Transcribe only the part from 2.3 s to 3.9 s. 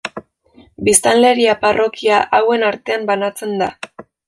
hauen artean banatzen da.